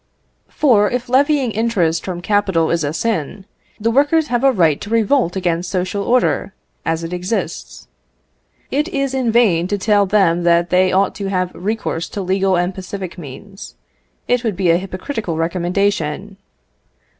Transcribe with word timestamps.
For 0.49 0.89
if 0.89 1.09
levying 1.09 1.51
interest 1.51 2.03
from 2.05 2.21
capital 2.23 2.71
is 2.71 2.83
a 2.83 2.91
sin, 2.91 3.45
the 3.79 3.91
workers 3.91 4.29
have 4.29 4.43
a 4.43 4.51
right 4.51 4.81
to 4.81 4.89
revolt 4.89 5.35
against 5.35 5.69
social 5.69 6.03
order, 6.03 6.55
as 6.83 7.03
it 7.03 7.13
exists. 7.13 7.87
It 8.71 8.87
is 8.87 9.13
in 9.13 9.31
vain 9.31 9.67
to 9.67 9.77
tell 9.77 10.07
them 10.07 10.41
that 10.41 10.71
they 10.71 10.91
ought 10.91 11.13
to 11.21 11.27
have 11.29 11.51
recourse 11.53 12.09
to 12.17 12.23
legal 12.23 12.57
and 12.57 12.73
pacific 12.73 13.19
means: 13.19 13.75
it 14.27 14.43
would 14.43 14.55
be 14.55 14.71
a 14.71 14.77
hypocritical 14.77 15.37
recommendation. 15.37 16.37